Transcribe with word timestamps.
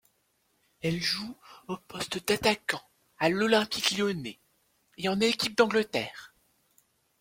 Elle 0.81 0.99
joue 0.99 1.37
au 1.67 1.77
poste 1.77 2.27
d'attaquant 2.27 2.81
à 3.19 3.29
l'Olympique 3.29 3.91
lyonnais 3.95 4.39
et 4.97 5.07
en 5.09 5.19
équipe 5.19 5.55
d'Angleterre. 5.55 6.33